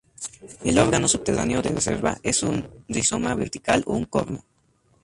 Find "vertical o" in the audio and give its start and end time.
3.35-3.93